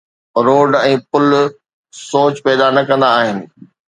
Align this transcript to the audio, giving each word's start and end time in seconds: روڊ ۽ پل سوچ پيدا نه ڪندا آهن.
روڊ 0.45 0.69
۽ 0.79 0.93
پل 1.11 1.27
سوچ 2.09 2.33
پيدا 2.47 2.67
نه 2.75 2.81
ڪندا 2.89 3.09
آهن. 3.21 3.37